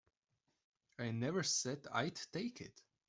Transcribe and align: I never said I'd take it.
I 0.97 1.11
never 1.11 1.43
said 1.43 1.85
I'd 1.91 2.19
take 2.33 2.59
it. 2.59 2.81